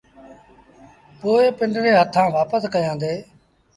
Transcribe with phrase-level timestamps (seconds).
[1.19, 3.13] پو پنڊري هٿآݩ وآپس ڪيآݩدي۔